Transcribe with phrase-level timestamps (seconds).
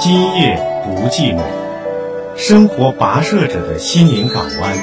[0.00, 1.40] 今夜不寂寞，
[2.36, 4.76] 生活跋涉者的心灵港湾，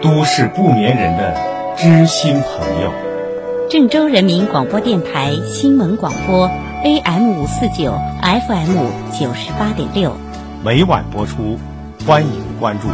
[0.00, 1.34] 都市不眠人的
[1.76, 2.92] 知心朋友。
[3.68, 6.48] 郑州人民广播电台新闻广播
[6.84, 8.76] ，AM 五四九，FM
[9.18, 10.12] 九十八点六，
[10.64, 11.58] 每晚播出，
[12.06, 12.30] 欢迎
[12.60, 12.86] 关注。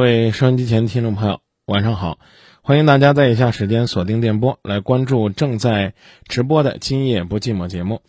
[0.00, 2.18] 各位收音机前听众朋友，晚上好！
[2.62, 5.92] 欢迎大家在以下时间锁定电波，来关注正在
[6.26, 8.00] 直播的《今夜不寂寞》节目。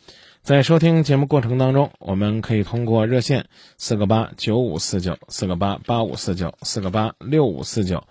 [0.41, 3.47] 在收听节目过程当中，我们可以通过热线
[3.77, 8.05] 四个八九五四九、四个八八五四九、四个八六五四九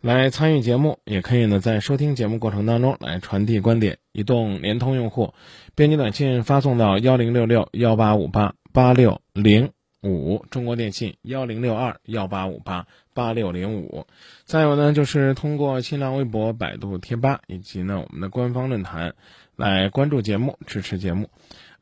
[0.00, 3.98] 来参与节目，也可以呢在收听节目过程当中来传递观点。
[4.12, 5.34] 移动、联通用户，
[5.74, 9.70] 编辑短信发送到幺零六六幺八五八八六零。
[10.04, 14.06] 五，中国电信幺零六二幺八五八八六零五，
[14.44, 19.14] 再有呢，就是通过新浪微博、百度贴吧以及呢我们的官方论坛
[19.56, 21.30] 来关注节目、支持节目。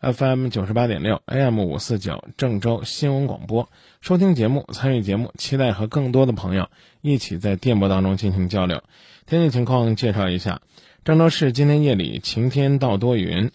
[0.01, 3.69] FM 九十八点六，AM 五四九，郑州新闻广播，
[4.01, 6.71] 收听节目、参与节目，期待和更多的朋友
[7.03, 8.83] 一起在电波当中进行交流。
[9.27, 10.63] 天气情况介绍一下：
[11.05, 13.51] 郑州市今天夜里晴天到多云。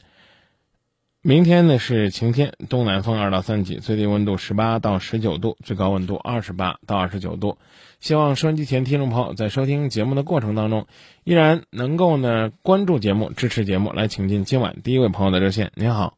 [1.28, 7.58] 明天呢是晴天，东南风二到三级，最低温度十八到十九度，最高温度二十八到二十九度。
[8.00, 10.86] 希望收音机前听众朋友在收听节目的过程当中，
[11.24, 13.91] 依然能够呢关注节目、支持节目。
[13.91, 15.72] 来，请进今晚第一位朋友的热线。
[15.74, 16.16] 您好，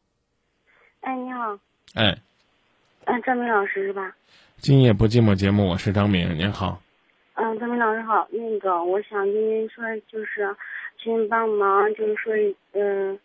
[1.00, 1.58] 哎，你好，
[1.94, 2.18] 哎，
[3.06, 4.14] 嗯，张明老师是吧？
[4.58, 6.82] 今夜不寂寞节目，我是张明，您好。
[7.32, 9.82] 嗯，张明老师好，那个我想跟您说，
[10.12, 10.54] 就是
[11.02, 12.34] 请您帮忙，就是说，
[12.72, 13.18] 嗯。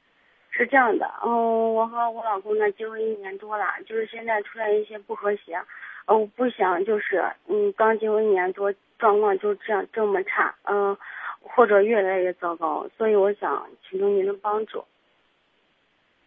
[0.56, 5.56] 是这样的，嗯，我和我老公呢结婚一年多了，就是现在出现一些不和谐，
[6.06, 10.96] 呃，我不想就是，嗯，刚结婚一年多，状况就这样这么差，嗯，
[11.42, 14.86] 或者越来越糟糕，所以我想请求您的帮助。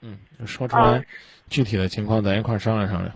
[0.02, 1.06] 嗯，说出来，
[1.48, 3.14] 具体的情况咱一块商量商量。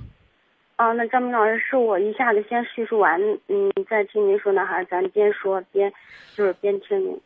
[0.77, 5.93] 啊，那张明老师，是我一下子先叙述完，嗯，再听您说呢，还是咱边说边，
[6.37, 7.21] 就是边听您？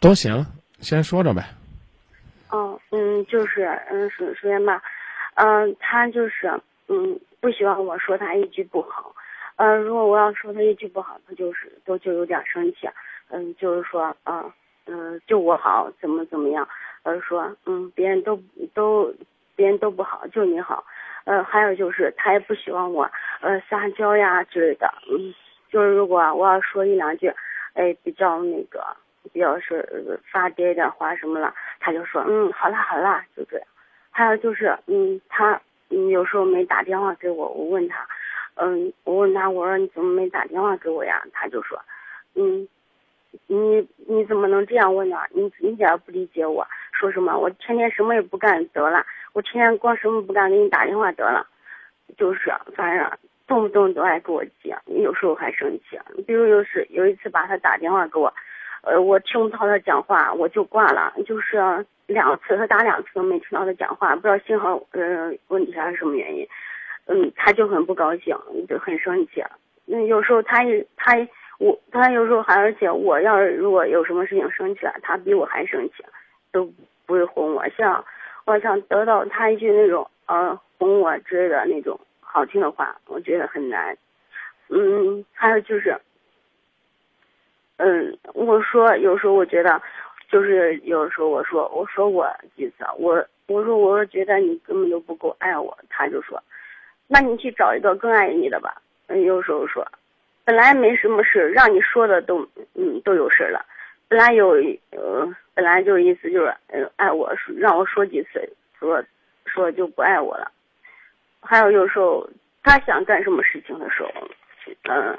[0.00, 0.44] 都行，
[0.80, 1.42] 先说着呗。
[2.52, 4.82] 哦，嗯，就是，嗯，首首先吧，
[5.36, 6.52] 嗯，他就是，
[6.86, 9.14] 嗯，不希望我说他一句不好，
[9.56, 12.86] 呃，如果我要说他一句不好，他就是都就有点生气，
[13.30, 14.52] 嗯，就是说，嗯，
[14.84, 16.68] 嗯，就我好，怎么怎么样，
[17.04, 18.38] 呃，说，嗯，别人都
[18.74, 19.10] 都，
[19.56, 20.84] 别人都不好，就你好，
[21.24, 23.10] 呃，还有就是他也不希望我，
[23.40, 25.34] 呃，撒娇呀之类的，嗯，
[25.70, 27.32] 就是如果我要说一两句，
[27.72, 28.84] 哎，比较那个。
[29.32, 33.66] 比较是发嗲点话什么了，他就说嗯好啦好啦就这样。
[34.10, 35.60] 还有就是嗯他
[35.90, 38.06] 嗯有时候没打电话给我，我问他，
[38.56, 41.22] 嗯我问他我说你怎么没打电话给我呀？
[41.32, 41.80] 他就说
[42.34, 42.66] 嗯
[43.46, 45.18] 你你怎么能这样问呢？
[45.30, 51.46] 你一点不理解我，说什么我天天什么也不干得了，我天天光什么不干给你打电话得了，
[52.18, 53.10] 就是反正
[53.46, 55.98] 动不动都爱给我急，有时候还生气。
[56.26, 58.32] 比如有时有一次把他打电话给我。
[58.82, 61.12] 呃，我听不到他讲话，我就挂了。
[61.24, 61.56] 就是
[62.06, 66.46] 两次，他打两次都没听到他讲话，不知道信号呃问题还是什么原因。
[67.06, 68.36] 嗯，他就很不高兴，
[68.68, 69.42] 就很生气。
[69.86, 71.12] 嗯，有时候他也他
[71.58, 76.04] 我他有时候还而且我要是如果有什么事情生气了，他比我还生气，
[76.50, 76.64] 都
[77.06, 77.64] 不会哄我。
[77.76, 78.04] 像
[78.46, 83.96] 我想得到他一句那种呃哄我之类的那种好听的话，我觉得很难。
[84.68, 85.96] 嗯，还有就是。
[87.84, 89.82] 嗯，我说有时候我觉得，
[90.28, 96.40] 就是有时候我说我说过几次，我我说我觉得你根本就不够爱我，他就说，
[97.08, 98.80] 那你去找一个更爱你的吧。
[99.08, 99.84] 嗯，有时候说，
[100.44, 103.66] 本来没什么事，让你说的都嗯都有事了，
[104.06, 104.50] 本来有
[104.92, 109.02] 呃本来就意思就是嗯爱我，让我说几次，说
[109.44, 110.48] 说就不爱我了。
[111.40, 112.24] 还有有时候
[112.62, 114.10] 他想干什么事情的时候，
[114.84, 115.18] 嗯。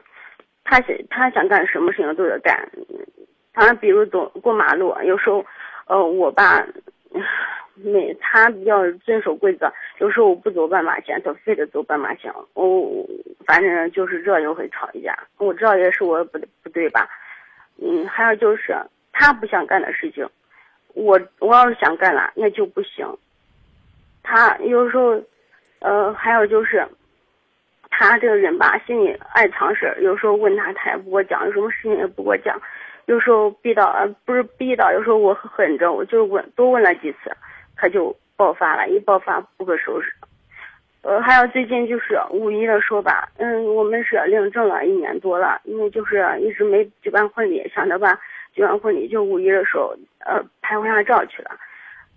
[0.63, 2.68] 他想他想干什么事情都得干，
[3.54, 5.45] 他比如走过马路，有时候，
[5.88, 6.65] 呃，我爸，
[7.75, 13.06] 没他比较遵守规则，有时候我不走斑马线，他非得走斑马线，我
[13.45, 15.18] 反正就是这就会吵一架。
[15.38, 17.09] 我知道也是我不不对吧？
[17.81, 18.75] 嗯，还有就是
[19.12, 20.27] 他不想干的事情，
[20.94, 23.06] 我我要是想干了，那就不行。
[24.24, 25.21] 他有时候，
[25.80, 26.88] 呃，还有就是，
[27.95, 32.60] 他这个人吧，心里爱藏事儿，有时候问他他也不给我讲，有什么事情也不给我讲。
[33.06, 37.31] 有时候逼到，呃，不是逼到，有时候我狠着，我就问，多问了几次，
[37.75, 40.12] 他就爆发了，一爆发不可收拾。
[41.04, 48.18] 呃，还有最近就是五一的时候吧，嗯，我们是领证了一年多了，因为就是一直没举办婚礼，想着吧，
[48.54, 49.95] 举办婚礼就五一的时候，
[50.25, 51.51] 呃，拍婚纱照去了。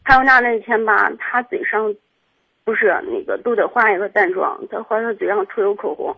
[0.04, 1.92] 拍婚纱那天吧，他嘴上
[2.66, 6.14] 不是那个都得化一个淡妆，他好像嘴上涂有口红。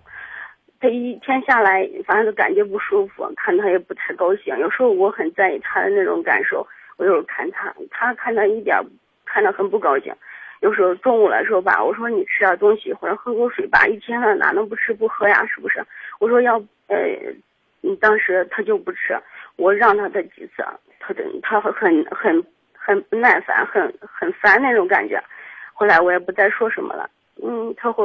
[0.80, 4.56] 他一天下来，反正都感觉不舒服，看他也不太高兴。
[4.56, 6.66] 有时候我很在意他的那种感受，
[6.96, 8.80] 我有时候看他，他看他一点
[9.26, 10.10] 看着很不高兴。
[10.60, 15.44] 有时候中午来说吧，我说你吃点东西或者喝口水吧，一天了哪能不吃不喝呀？
[15.44, 15.84] 是不是？
[16.18, 16.56] 我说要
[16.86, 16.96] 呃，
[18.00, 19.20] 当时他就不吃，
[19.56, 20.64] 我让他的几次，
[20.98, 22.42] 他的他很很
[22.72, 25.22] 很不耐烦，很很烦那种感觉。
[25.78, 27.08] 后来我也不再说什么了，
[27.40, 28.04] 嗯，他会。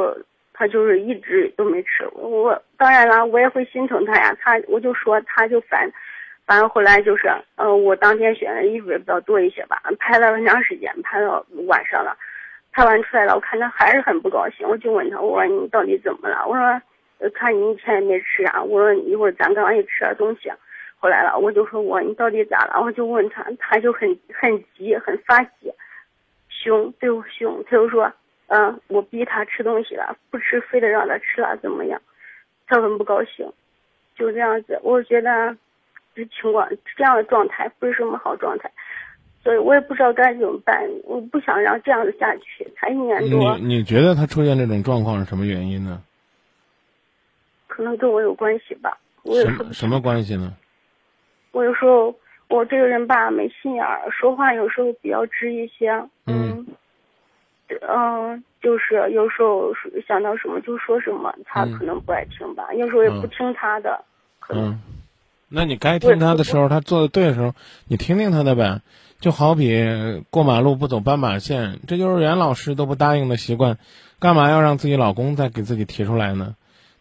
[0.56, 4.38] 他就是一直都没吃，我当然了，我也会心疼他呀。
[4.40, 5.92] 他我就说他就烦，
[6.46, 12.16] 反正后来就是，呃，我当天选的衣服也比较多一些吧，拍了很长时间，拍到晚上了，
[12.72, 16.46] 拍完出来了，我看他还是很不高兴，我就问他，我说你到底怎么了？
[16.48, 20.52] 我说，看你一天也没吃啊，我说一会儿咱刚一吃点东西，
[21.00, 22.80] 后来了，我就说我你到底咋了？
[22.80, 25.74] 我就问他，他就很很急，很发急，
[26.64, 28.12] 凶对我凶，他就说。
[28.48, 32.00] 嗯，我逼他吃东西了，不吃非得让他吃了，怎么样？
[32.68, 33.52] 他很不高兴，
[34.16, 34.80] 就这样子。
[34.84, 35.56] 我觉得
[36.14, 38.70] 这情况这样的状态不是什么好状态，
[39.42, 40.88] 所以我也不知道该怎么办。
[41.06, 43.58] 我不想让这样子下去，才一年多。
[43.58, 46.04] 你你觉得他出现这种状况是什么原因呢？
[47.68, 48.96] 可能跟我有关系吧。
[49.24, 50.54] 我什么什么关系呢？
[51.54, 52.14] 我有时候
[52.54, 55.90] 我这个人吧没心眼儿，说话有时候比较直一些。
[56.28, 56.68] 嗯。
[57.82, 59.74] 嗯，就是有时候
[60.08, 62.72] 想到什么就说什么，他可能不爱听吧。
[62.76, 64.04] 有时候也不听他的。
[64.50, 64.80] 嗯，
[65.50, 67.56] 那你该听他的时候，他做的对的时候，
[67.88, 68.82] 你听听他的呗。
[69.20, 73.80] 就好比过马路不走斑马线，这幼儿园老师都不答应的习惯，
[74.20, 76.56] 干嘛要让自己老公再给自己提出来呢？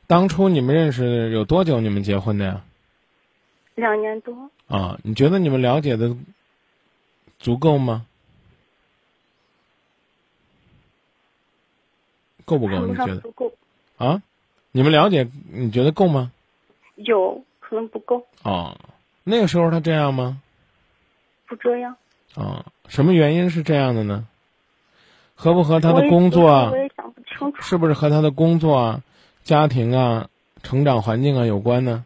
[0.06, 1.80] 当初你们认识有多久？
[1.80, 2.60] 你们结婚的呀？
[3.74, 4.50] 两年多。
[4.68, 6.16] 啊，你觉得你们了解的
[7.38, 8.06] 足够吗？
[12.44, 12.86] 够不够？
[12.86, 13.16] 你觉得？
[13.20, 13.52] 不够。
[13.96, 14.22] 啊，
[14.72, 15.28] 你们了解？
[15.50, 16.32] 你觉得够吗？
[16.96, 18.26] 有可能不够。
[18.42, 18.76] 哦，
[19.24, 20.40] 那个时候他这样吗？
[21.46, 21.96] 不这样。
[22.34, 24.26] 啊，什么原因是这样的呢？
[25.34, 26.70] 合不和他的工作？
[26.70, 27.62] 我也想不清楚。
[27.62, 29.02] 是不是和他的工作、啊、
[29.44, 30.28] 家庭啊、
[30.62, 32.04] 成长环境啊有关呢？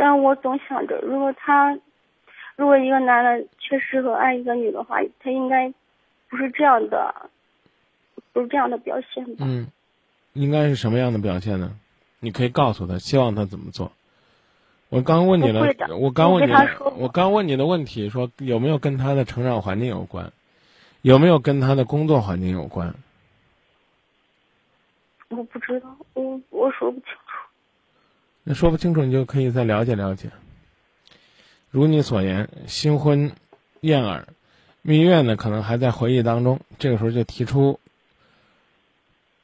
[0.00, 1.78] 但我总想着，如果他，
[2.56, 5.70] 如果一个男的确实和爱一个女的话，他应该
[6.30, 7.14] 不是这样的。
[8.32, 9.44] 不是这样的表现吧？
[9.46, 9.66] 嗯，
[10.34, 11.76] 应该是什么样的表现呢？
[12.20, 13.90] 你可以告诉他，希望他怎么做。
[14.88, 15.66] 我刚问你了，
[15.98, 16.52] 我刚问你，
[16.96, 20.32] 我刚问你的问题，说有没有跟他的成长环境有关，
[21.02, 22.94] 有没有跟他的工作环境有关？
[25.28, 27.29] 我不知道，我我说不清楚。
[28.54, 30.30] 说不清楚，你就可以再了解了解。
[31.70, 33.32] 如你所言，新婚
[33.80, 34.26] 燕尔，
[34.82, 36.60] 蜜月呢，可能还在回忆当中。
[36.78, 37.78] 这个时候就提出。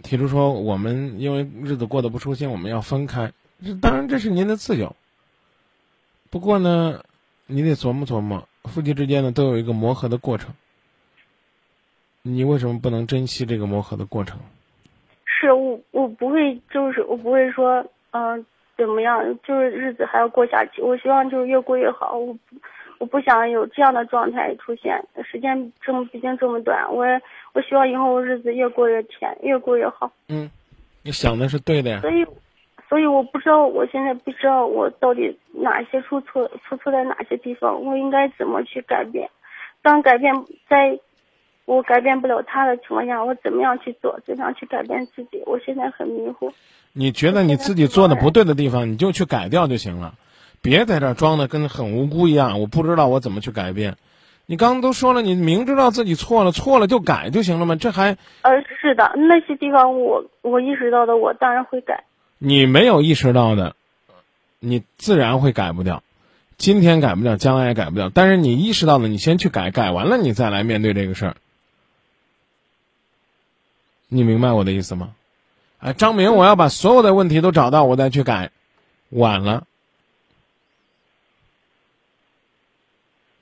[0.03, 3.33] 提出说，我们因为日子过得不舒心，我们要分开。
[3.65, 4.95] 这当然这是您的自由。
[6.31, 7.03] 不过呢，
[7.47, 10.55] 你得琢磨琢磨，夫妻之间呢都有一个磨合的过程。
[12.23, 14.39] 你为什么不能珍惜这个磨合的过程？
[15.25, 18.45] 是我，我不会，就是我不会说，嗯，
[18.77, 20.83] 怎么样，就是日子还要过下去。
[20.83, 22.17] 我希望就是越过越好。
[22.17, 22.37] 我。
[22.99, 27.05] 我不想有这样的状态出现，时间这么毕竟这么短，我
[27.53, 30.11] 我希望以后日子越过越甜，越过越好。
[30.31, 30.51] 嗯，
[31.05, 32.01] 你想的是对的呀。
[32.01, 32.27] 所以，
[32.89, 39.29] 所以我不知道，我现在不知道我到底哪些出错，出错在哪些地方，我应该怎么去改变？
[39.83, 40.33] 当改变
[40.67, 40.99] 在，
[41.67, 44.19] 我改变不了他的情况下，我怎么样去做？
[44.25, 45.43] 怎样去改变自己？
[45.45, 46.53] 我现在很迷糊。
[46.93, 50.15] 你觉得你自己做的不对的地方，你就去改掉就行了。
[50.63, 53.97] 别在这装的跟很无辜一样，我不知道我怎么去改变。
[54.47, 57.75] 你刚刚都说了，你明知道自己错了，错了就改就行了吗？
[57.75, 58.17] 这还……
[58.43, 62.05] 呃，是的，那些地方我我意识到的，我当然会改。
[62.39, 63.75] 你没有意识到的，
[64.61, 66.05] 你自然会改不掉。
[66.57, 68.09] 今天改不掉，将来也改不掉。
[68.09, 71.37] 但是你意识到了，你先去改，改完了你再来面对这个事儿。
[74.09, 75.15] 你明白我的意思吗？
[75.79, 78.51] 哎，张明，我要把所有的问题都找到，我再去改，
[79.11, 79.67] 晚了。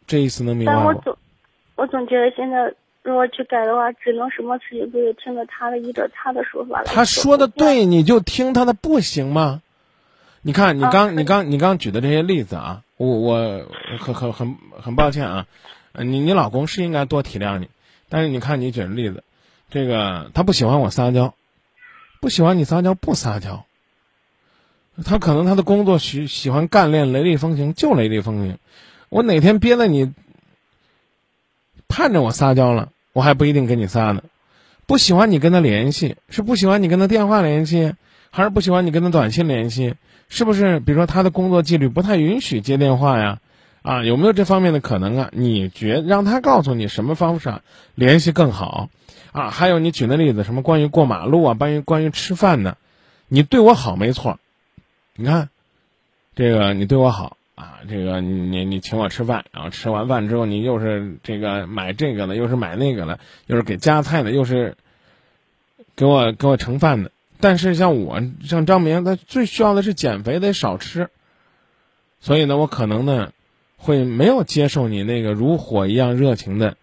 [0.06, 0.82] 这意思能明白吗？
[0.84, 1.16] 但我总，
[1.76, 6.84] 我总觉得现在如果去改的话，只能什么事情都得听着他的，依着他的说法来。
[6.84, 9.62] 他说的对，你就听他的，不行吗？
[10.42, 13.66] 你看，你啊刚、是你刚、你刚举的这些例子啊，我我
[13.98, 15.46] 很很很很抱歉啊，
[15.92, 17.70] 呃你你老公是应该多体谅你，
[18.10, 19.24] 但是你看你举的例子，
[19.70, 21.34] 这个他不喜欢我撒娇，
[22.20, 23.64] 不喜欢你撒娇不撒娇，
[25.04, 28.58] 他可能他的工作喜喜欢干练雷厉风行就雷厉风行，
[29.08, 30.12] 我哪天憋得你
[31.88, 34.22] 盼着我撒娇了，我还不一定跟你撒呢。
[34.86, 37.94] 不喜欢你跟他联系，是不喜欢你跟他电话联系，
[38.30, 39.94] 还是不喜欢你跟他短信联系？
[40.28, 40.78] 是不是？
[40.80, 43.40] 比如说他的工作纪律不太允许接电话呀？
[43.84, 45.30] 啊，有没有这方面的可能啊？
[45.32, 47.62] 你觉让他告诉你什么方式啊
[47.94, 48.88] 联系更好？
[49.32, 52.78] 啊，还有你举的例子，什么关于过马路啊，关于关于吃饭的，
[53.28, 54.38] 你对我好没错，
[55.16, 55.50] 你看，
[56.34, 64.78] 这个你对我好啊，这个你你请我吃饭，然后吃完饭之后你又是这个买这个了，又是买那个了，又是给夹菜的，又是
[65.94, 67.10] 给我给我盛饭的。
[67.38, 71.10] 但是像我像张明，他最需要的是减肥，得少吃。
[72.20, 73.32] 所以呢，我可能呢
[73.84, 76.78] 会没有接受你那个如火一样热情的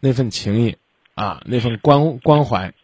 [0.00, 0.76] 那份情谊
[1.14, 2.74] 啊，那份关关怀。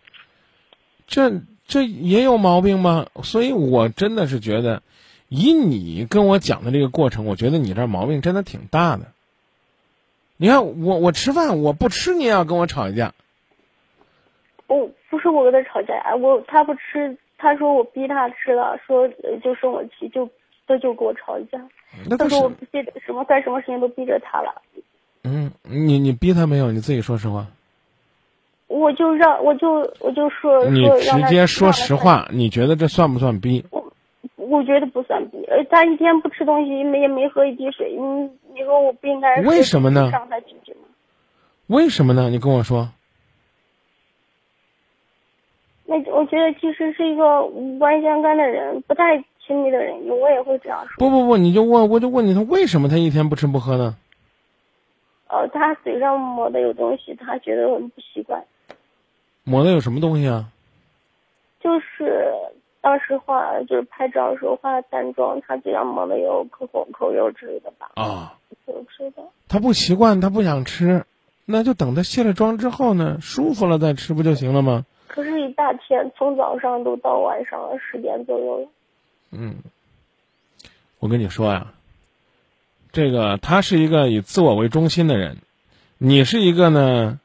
[1.06, 3.08] 这这也有毛病吗？
[3.22, 4.82] 所以我真的是觉得，
[5.28, 9.12] 以你跟我讲的这个过程，我觉得你这毛病真的挺大的。
[10.38, 13.12] 你看我我吃饭我不吃，你也要跟我吵一架。
[14.66, 19.06] 我不是我跟他吵架呀，我他不吃，他说我逼他吃了，说
[19.42, 20.30] 就生我气，就
[20.66, 21.58] 他就跟我吵一架。
[22.18, 24.62] 他说我不记得什么干什么事情都逼着他了，
[25.22, 26.72] 嗯，你你逼他没有？
[26.72, 27.46] 你自己说实话。
[28.66, 33.64] 我就让我就我就说你直接说实话，你觉得这算不算逼？
[33.70, 33.92] 我
[34.36, 40.80] 我觉得不算逼，呃，他一天不吃东西，没也没喝一滴水，你你说我不应该为什么呢让他拒绝吗？
[41.68, 42.28] 为什么呢？
[42.30, 42.90] 你跟我说。
[45.86, 50.94] 那我觉得其实是一个无关相干的人，不太亲密的人，我也会这样说。
[50.98, 53.96] 不不不，你就问，我就问你，他为什么他一天不吃不喝呢？
[55.28, 58.44] 呃，他嘴上抹的有东西，他觉得很不习惯。
[59.42, 60.46] 抹的有什么东西啊？
[61.60, 62.24] 就是
[62.80, 67.90] 当时化，就是拍照的时候化淡妆，他嘴上抹的有口红、口油之类的吧？
[67.94, 69.22] 啊，有吃的。
[69.48, 71.04] 他不习惯，他不想吃，
[71.44, 74.86] 那就等他卸了妆之后呢，舒服了再吃不就行了吗？
[75.08, 78.68] 可是，一大天从早上都到晚上十点左右了。
[79.36, 79.56] 嗯，
[80.98, 81.72] 我跟你说呀，
[82.92, 85.38] 这个他是一个以自我为中心的人，
[85.98, 87.20] 你是一个呢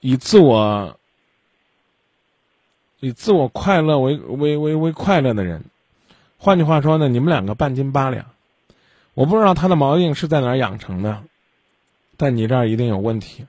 [0.00, 0.98] 以自我
[3.00, 5.64] 以自我快乐为为为为快乐的人。
[6.38, 8.26] 换句话说呢，你们两个半斤八两。
[9.12, 11.24] 我不知道他的毛病是在哪儿养成的，
[12.16, 13.44] 但你这儿一定有问题。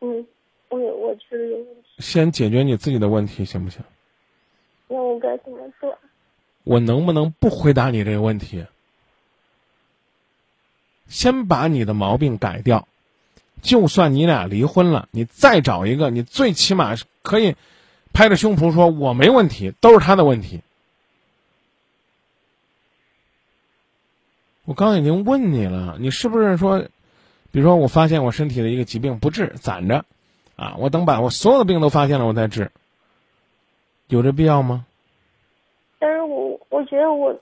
[0.00, 0.26] 嗯，
[1.98, 3.80] 先解决你自己的问题行不行？
[4.88, 5.96] 那我该怎么做？
[6.62, 8.66] 我能不能不回答你这个问题？
[11.06, 12.88] 先把你的毛病改掉，
[13.62, 17.54] 就算你俩离婚了，你再找一个，你最起码是可以
[18.12, 20.62] 拍着胸脯说我没问题，都是他的问题。
[24.64, 26.80] 我刚刚已经问你了，你是不是说，
[27.50, 30.06] 比如说我发现我身体的一个疾病不治，攒着，
[30.56, 32.70] 啊，我等把我所有的病都发现了我再治，
[34.08, 34.86] 有这必要吗？
[35.98, 37.34] 但是我我觉得我，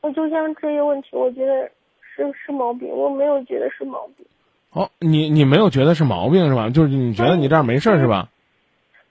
[0.00, 4.26] 我就像这些问题，我觉得是是毛病，我没有觉得是毛病。
[4.70, 6.68] 哦，你你没有觉得是毛病是吧？
[6.70, 8.28] 就是你觉得你这儿没事儿是吧？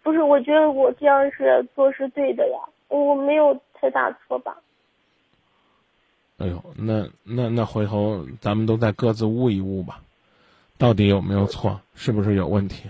[0.03, 2.57] 不是，我觉得我这样是做是对的呀，
[2.89, 4.57] 我没有太大错吧？
[6.38, 10.01] 哎呦，那那那回头咱们都再各自悟一悟吧，
[10.79, 11.79] 到底有没有错？
[11.93, 12.89] 是不是有问题？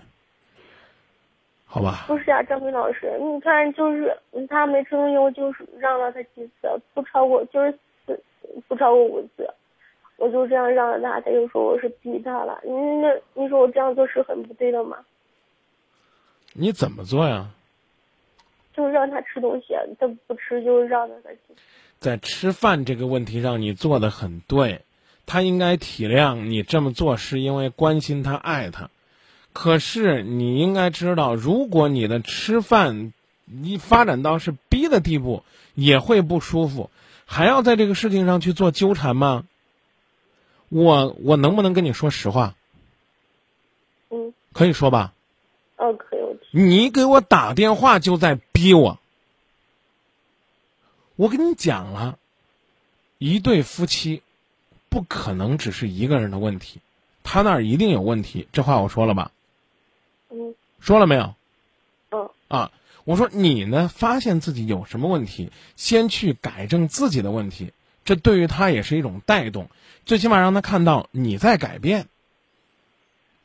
[1.73, 4.13] 好吧，不是啊，张明老师，你看，就是
[4.49, 7.71] 他没吃东西，我就是让了他几次，不超过就是
[8.05, 8.21] 四，
[8.67, 9.49] 不超过五次，
[10.17, 12.59] 我就这样让了他，他就说我是逼他了。
[12.65, 14.97] 你那你说我这样做是很不对的吗？
[16.51, 17.47] 你怎么做呀？
[18.73, 21.39] 就是让他吃东西，他不吃就让着他吃。
[21.99, 24.81] 在吃饭这个问题上，你做的很对，
[25.25, 28.89] 他应该体谅你这么做是因为关心他、爱他。
[29.53, 33.13] 可是你应该知道，如果你的吃饭
[33.63, 35.43] 一发展到是逼的地步，
[35.75, 36.89] 也会不舒服，
[37.25, 39.45] 还要在这个事情上去做纠缠吗？
[40.69, 42.55] 我我能不能跟你说实话？
[44.09, 45.13] 嗯，可以说吧？
[45.75, 48.99] 哦，可以，我你给我打电话就在逼我。
[51.17, 52.17] 我跟你讲了，
[53.17, 54.21] 一对夫妻
[54.87, 56.79] 不可能只是一个人的问题，
[57.21, 58.47] 他那儿一定有问题。
[58.53, 59.31] 这话我说了吧？
[60.31, 61.35] 嗯说了没有？
[62.09, 62.71] 嗯啊，
[63.03, 67.73] 我说你呢，发现自己有什么问题，先去改正自己的问题，
[68.03, 69.69] 这对于他也是一种带动，
[70.05, 72.07] 最起码让他看到你在改变，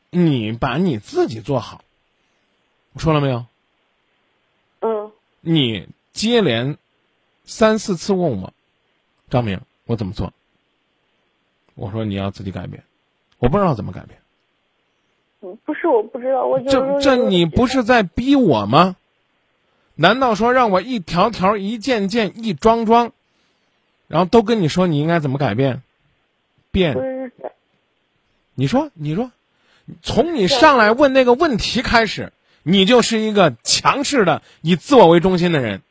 [0.09, 1.83] 你把你自己做好。
[2.93, 3.45] 我说了没有？
[4.81, 6.77] 嗯你接连
[7.45, 8.53] 三四次问我，
[9.29, 10.33] 张明，我怎么做？
[11.75, 12.83] 我说你要自己改变，
[13.37, 14.19] 我不知道怎么改变。
[15.51, 18.95] 嗯，不是我不知道，我就这这你不是在逼我吗？
[19.95, 23.11] 难道说让我一条条、一件件、一桩桩，
[24.07, 25.81] 然后都跟你说你应该怎么改变？
[26.71, 26.95] 变
[28.53, 29.31] 你说，你说，
[30.01, 32.31] 从你上来问那个问题开始，
[32.63, 35.81] 你就是一个强势的、以自我为中心的人。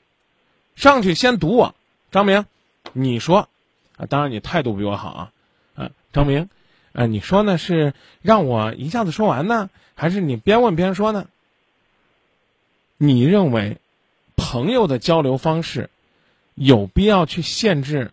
[0.75, 1.75] 上去先堵我，
[2.11, 2.45] 张明，
[2.93, 3.49] 你说，
[3.97, 5.33] 啊，当然你态度比我好啊，
[5.75, 6.49] 啊，张明，
[6.97, 11.29] 啊，你说呢是让我一下子说完呢，还是你边问边说呢？
[12.97, 13.77] 你认为
[14.35, 15.91] 朋友的交流方式
[16.55, 18.13] 有必要去限制、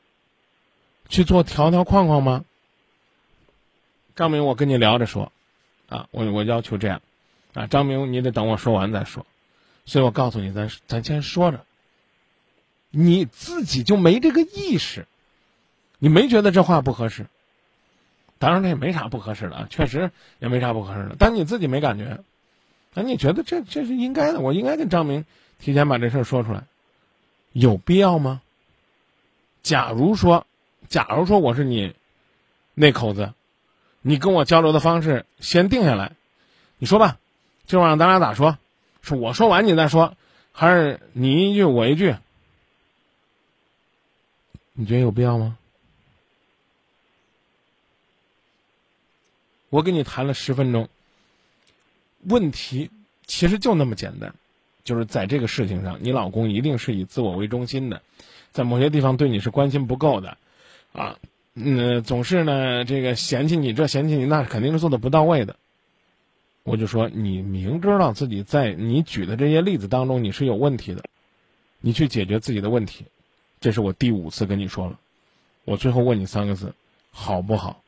[1.08, 2.44] 去做条条框框吗？
[4.18, 5.32] 张明，我跟你聊着说，
[5.88, 7.02] 啊，我我要求这样，
[7.54, 9.26] 啊，张明，你得等我说完再说，
[9.86, 11.66] 所以我告诉你，咱咱先说着，
[12.90, 15.08] 你自己就没这个意识，
[16.00, 17.28] 你没觉得这话不合适？
[18.40, 22.20] 当然这也没啥不合适的啊，确实也没啥不合适的，但你自己没感觉，
[22.94, 25.26] 那你觉得这这是应该的，我应该跟张明
[25.60, 26.64] 提前把这事儿说出来，
[27.52, 28.42] 有必要吗？
[29.62, 30.46] 假如说，
[30.90, 31.96] 假如说我是你
[32.74, 33.34] 那口子。
[34.06, 36.12] 你跟我交流的方式先定下来，
[36.78, 37.18] 你说吧，
[37.66, 38.58] 今晚上咱俩咋说？
[39.02, 40.18] 是我说完你再说，
[40.52, 42.18] 还是你一句我一句？
[44.74, 45.58] 你觉得有必要吗？
[49.74, 50.88] 我跟你谈了十分钟，
[52.26, 52.92] 问题
[53.26, 54.36] 其实就那么简单，
[54.84, 58.04] 就是在这个事情上，你老公一定是以自我为中心的，
[58.52, 60.38] 在某些地方对你是关心不够的，
[60.92, 61.18] 啊。
[61.56, 65.56] 嗯，总是呢，这个嫌弃你这嫌弃你那，肯定是做的不到位的。
[66.62, 71.04] 我就说，你明知道自己在你举的这些例子当中你是有问题的，
[71.80, 73.06] 你去解决自己的问题。
[73.60, 75.00] 这是我第五次跟你说了，
[75.66, 76.76] 我最后问你三个字，
[77.10, 77.83] 好不好？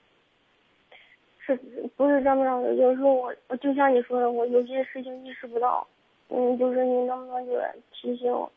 [1.97, 2.75] 不是张明老师？
[2.75, 5.87] 有时候我我就像你说的，我有些事情意识不到，
[6.29, 7.53] 嗯，就是你能不能就
[7.93, 8.51] 提醒我，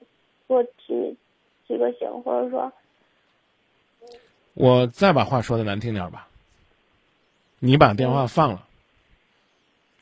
[0.46, 1.16] 多提
[1.66, 2.72] 提个醒，或者说。
[4.55, 6.27] 我再把话说的难听点吧，
[7.61, 8.66] 你把电话放了，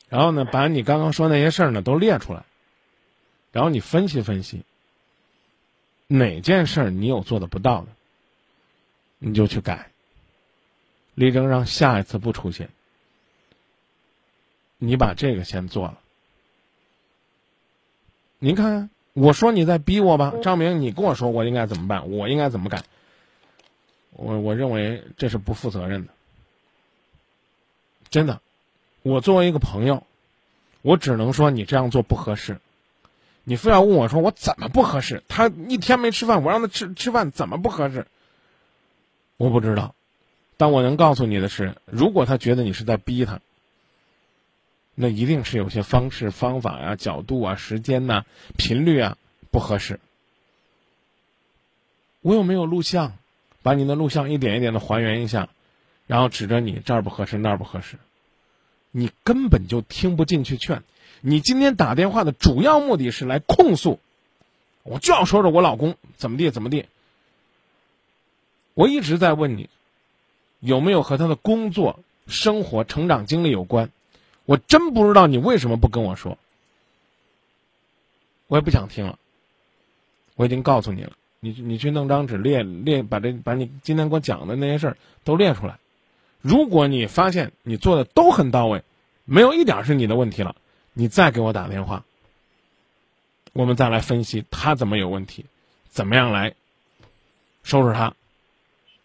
[0.09, 2.43] 然后呢，把你刚刚说那些事儿呢都列出来，
[3.53, 4.63] 然后你分析分析，
[6.07, 7.89] 哪件事儿你有做的不到的，
[9.19, 9.91] 你就去改，
[11.15, 12.71] 力争让下一次不出现。
[14.79, 15.99] 你把这个先做了，
[18.39, 22.83] 您看，我说你在逼我吧，张明，你跟我说我应该怎么办，我应该怎么改。
[24.11, 26.13] 我我认为这是不负责任的，
[28.11, 28.41] 真的。
[29.03, 30.03] 我作为一个朋友，
[30.83, 32.59] 我只能说你这样做不合适。
[33.45, 35.23] 你非要问我说我怎么不合适？
[35.29, 38.07] 他一天没吃饭，我让他吃吃饭，怎么不合适？
[39.37, 39.95] 我不知道。
[40.57, 43.41] 但我能告诉你的是，如果他觉得你是在逼他，
[44.97, 48.25] 那一定是有些方式、方法呀、角度啊、时间呐、
[48.57, 49.17] 频率啊
[49.53, 50.01] 不合适。
[52.23, 53.17] 我有没有录像？
[53.63, 55.49] 把你的录像一点一点的还原一下，
[56.07, 57.97] 然后指着你这儿不合适那儿不合适，
[58.93, 60.85] 你根本就听不进去劝。
[61.21, 63.99] 你今天打电话的主要目的是来控诉，
[64.85, 66.87] 我就要说说我老公怎么地怎么地。
[68.75, 69.69] 我一直在问你，
[70.61, 73.91] 有没有和他的工作、生活、成长经历有关？
[74.47, 76.39] 我真不知道你为什么不跟我说，
[78.47, 79.19] 我也不想听了。
[80.37, 81.13] 我已经告诉你了。
[81.41, 85.79] 你你去弄张纸列列，把这把你今天给我讲的那些事儿都列出来。
[86.41, 88.83] 如果你发现你做的都很到位，
[89.25, 90.55] 没有一点是你的问题了，
[90.93, 92.05] 你再给我打电话，
[93.53, 95.45] 我们再来分析他怎么有问题，
[95.89, 96.55] 怎么样来
[97.65, 98.15] 收拾他。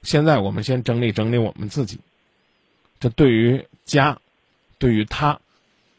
[0.03, 1.99] 现在我们先整理整理我们自己，
[2.99, 4.20] 这对于家，
[4.81, 5.39] 对于他，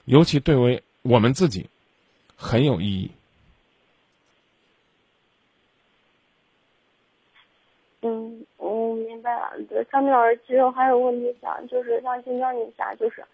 [0.06, 1.70] 尤其对为我们自己
[2.34, 3.08] 很有意义。
[8.00, 9.52] 嗯，我明白了。
[9.70, 13.24] 对，张明老师，其实我还有问题想，就是想请教你一下，就是，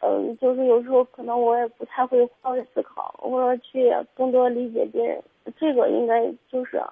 [0.00, 5.22] 嗯，就是有时候可能我也不太会换位思考，或者去更多理解别人，
[5.60, 6.82] 这个应该就是。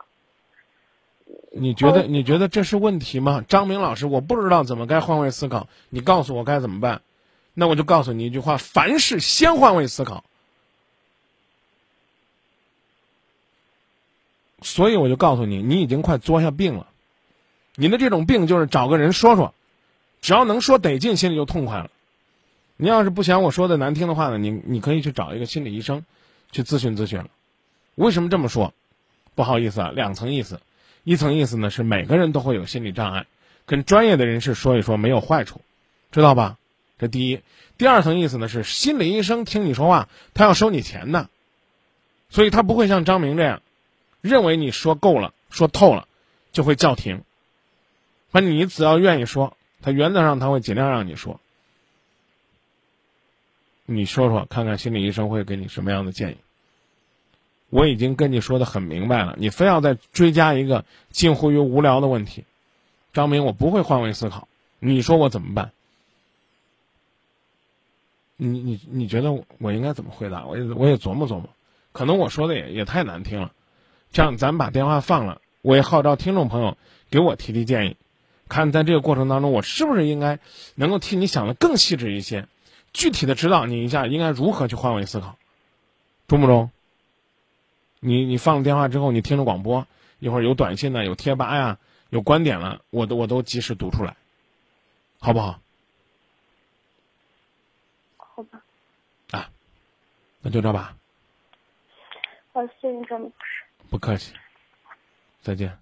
[1.51, 3.43] 你觉得你觉得这是问题吗？
[3.49, 7.01] 张明老师，我不知道怎么该换位思考，你告诉我该怎么办？
[7.55, 10.25] 那我就告诉你一句话：凡事先换位思考。
[14.63, 16.87] 所以我就告诉你，你已经快作下病了。
[17.75, 19.55] 你的这种病就是找个人说说，
[20.21, 21.91] 只要能说得劲，心里就痛快了。
[22.77, 26.05] 你要是不嫌我说的难听的话呢，你你可以去找一个心理医生，
[26.53, 27.25] 去咨询咨询。
[27.97, 28.73] 为什么这么说？
[29.35, 30.61] 不好意思啊，两层意思。
[31.05, 33.27] 一层意思呢是每个人都会有心理障碍，
[33.67, 35.61] 跟专业的人士说一说没有坏处，
[36.13, 36.57] 知道吧？
[37.03, 37.41] 这第一。
[37.79, 41.29] 第二层意思呢是心理医生听你说话，他要收你钱的，
[42.31, 43.61] 所以他不会像张明这样。
[44.21, 46.07] 认为你说够了，说透了，
[46.53, 47.25] 就会叫停。
[48.31, 51.41] 那你只要愿意说，他原则上他会尽量让你说。
[53.85, 56.37] 你说说看看，心理医生会给你什么样的建议？
[57.69, 62.45] 我已经跟你说的很明白了，你非要再追加一个近乎于无聊的问题，
[63.13, 64.47] 张明，我不会换位思考，
[64.79, 65.73] 你说我怎么办？
[68.45, 70.45] 你你你觉得我应该怎么回答？
[70.47, 71.49] 我也我也琢磨琢磨，
[71.93, 73.53] 可能我说的也也太难听了。
[74.13, 75.41] 这样，咱把电话放了。
[75.63, 76.77] 我也号召听众朋友
[77.09, 77.97] 给我提提建议，
[78.49, 80.41] 看在这个过程当中，我是不是应该
[80.75, 82.49] 能够替你想的更细致一些，
[82.93, 85.39] 具体的指导你一下，应该如何去换位思考，
[86.27, 86.71] 中不中？
[88.01, 89.87] 你你放了电话之后，你听着广播，
[90.19, 91.79] 一会儿有短信呢，有贴吧呀，
[92.11, 94.17] 有观点了，我都我都及时读出来，
[95.21, 95.61] 好不好？
[99.31, 99.51] 啊，
[100.41, 100.97] 那就这吧。
[102.53, 103.35] 好，谢谢张老师。
[103.91, 104.35] 不客气，
[105.41, 105.79] 再见。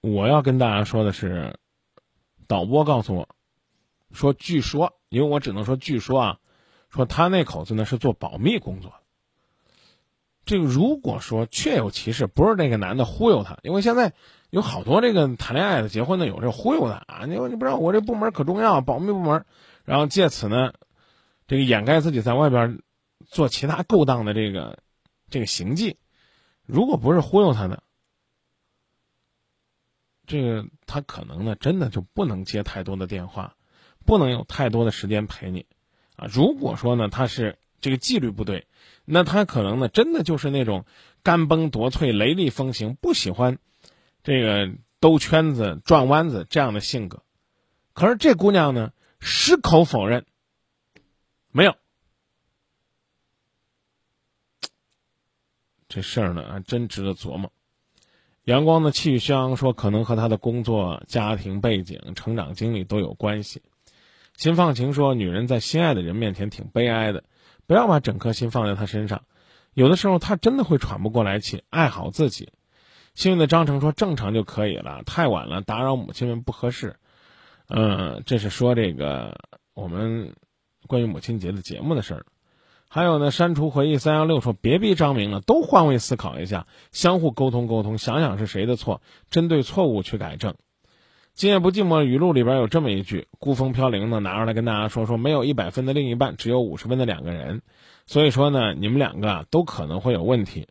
[0.00, 1.58] 我要跟大家说的是，
[2.46, 3.28] 导播告诉我，
[4.12, 6.40] 说据说，因为我只能说据说啊，
[6.88, 8.96] 说他那口子呢是做保密工作的。
[10.46, 14.14] 这个如果说确有其事，不是那个男的忽悠他，因为现在
[14.50, 19.44] 有好多这个谈恋爱的、结婚的有这忽悠的啊，你你不知道我这部门可重要，保密部门，
[19.84, 20.74] 然后借此呢，
[21.46, 22.82] 这个掩盖自己在外边
[23.26, 24.78] 做其他勾当的这个。
[25.32, 25.96] 这个行迹，
[26.66, 27.84] 如果不是忽悠他的，
[30.26, 33.54] 这个他可能呢，真的就不能接太多的电话，
[34.04, 35.66] 不能有太多的时间陪你，
[36.16, 38.66] 啊，如果说呢，他是这个纪律不对，
[39.04, 40.84] 那他可能呢，真的就是那种
[41.22, 43.58] 干崩夺萃、雷厉风行，不喜欢
[44.22, 47.22] 这个兜圈子、转弯子这样的性格。
[47.92, 50.24] 可是这姑娘呢，矢口否认，
[51.50, 51.74] 没有。
[55.88, 57.52] 这事儿呢，还真值得琢磨。
[58.44, 63.62] 阳光的气宇轩昂说，可能和他的工作、家庭背景、成长经历都有关系。
[64.36, 67.24] 心放晴说，女人在心爱的人面前挺悲哀的，
[67.66, 69.24] 不要把整颗心放在他身上，
[69.74, 71.64] 有的时候他真的会喘不过来气。
[71.68, 72.52] 爱好自己。
[73.14, 76.96] 幸运的张成说，正常就可以了，太晚了打扰母亲们不合适。
[77.68, 79.38] 嗯，这是说这个
[79.74, 80.34] 我们
[80.86, 82.26] 关于母亲节的节目的事儿。
[82.88, 90.56] 还有呢，删除回忆三幺六说别逼张明了，都换位思考一下，相互沟通沟通，想想是谁的错，针对错误去改正。
[91.32, 97.62] 今夜不寂寞语录里边有这么一句：孤风飘零呢，拿出来跟大家说说，没有一百分的另一半，只有五十分的两个人。
[98.06, 100.66] 所以说呢，你们两个啊都可能会有问题。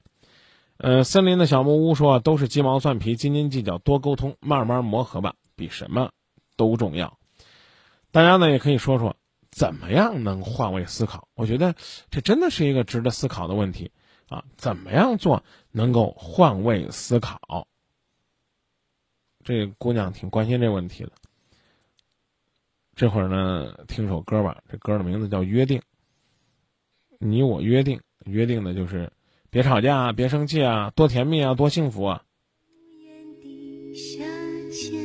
[0.80, 6.12] 呃，森林的小木屋说都是鸡毛蒜皮，斤斤计较，多沟通，慢慢磨合吧，比什么
[6.58, 7.20] 都重要。
[8.12, 9.16] 大家呢也可以说说。
[9.52, 11.28] 怎么样能换位思考？
[11.34, 11.74] 我觉得
[12.12, 13.92] 这真的是一个值得思考的问题
[14.28, 14.46] 啊！
[14.58, 17.68] 怎么样做能够换位思考？
[19.44, 21.12] 这姑娘挺关心这问题的。
[22.96, 24.62] 这会儿呢，听首歌吧。
[24.70, 25.80] 这歌的名字叫《约定》。
[27.18, 29.12] 你我约定，约定的就是
[29.52, 32.22] 别吵架，别生气啊，多甜蜜啊，多幸福啊
[33.04, 34.24] 眼底下
[34.72, 35.02] 牵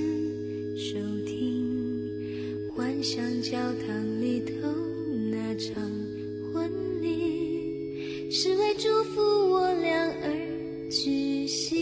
[0.77, 3.25] 手听幻想！
[3.41, 4.53] 教堂里头
[5.31, 5.83] 那场
[6.53, 9.91] 婚礼，是为祝福我俩
[10.23, 11.79] 而举行。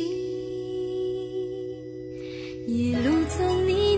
[2.69, 3.92] 一路从泥